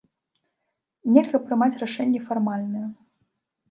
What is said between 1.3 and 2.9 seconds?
прымаць рашэнні фармальныя.